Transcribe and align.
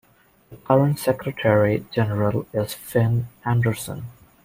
The 0.49 0.57
current 0.57 0.97
Secretary 0.97 1.85
General 1.93 2.47
is 2.53 2.73
Finn 2.73 3.27
Andersen. 3.45 4.05